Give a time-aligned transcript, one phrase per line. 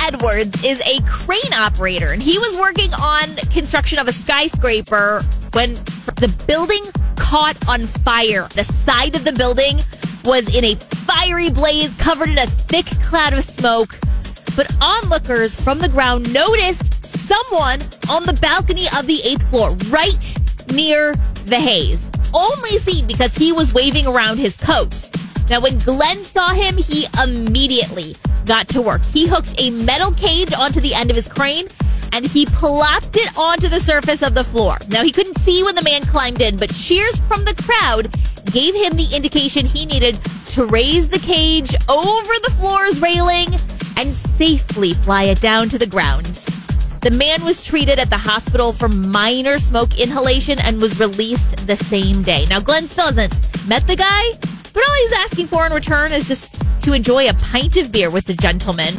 [0.00, 5.74] Edwards is a crane operator, and he was working on construction of a skyscraper when
[6.16, 6.84] the building
[7.16, 8.48] caught on fire.
[8.54, 9.80] The side of the building
[10.24, 13.98] was in a fiery blaze covered in a thick cloud of smoke.
[14.54, 20.36] But onlookers from the ground noticed someone on the balcony of the eighth floor, right
[20.72, 21.14] near
[21.46, 22.08] the haze.
[22.32, 25.10] Only seen because he was waving around his coat.
[25.48, 28.16] Now, when Glenn saw him, he immediately
[28.46, 29.02] got to work.
[29.04, 31.68] He hooked a metal cage onto the end of his crane
[32.12, 34.78] and he plopped it onto the surface of the floor.
[34.88, 38.14] Now, he couldn't see when the man climbed in, but cheers from the crowd
[38.52, 40.18] gave him the indication he needed
[40.50, 43.48] to raise the cage over the floor's railing
[43.96, 46.26] and safely fly it down to the ground.
[47.02, 51.76] The man was treated at the hospital for minor smoke inhalation and was released the
[51.76, 52.46] same day.
[52.48, 53.34] Now, Glenn still hasn't
[53.68, 54.32] met the guy,
[54.76, 58.10] but all he's asking for in return is just to enjoy a pint of beer
[58.10, 58.92] with the gentleman.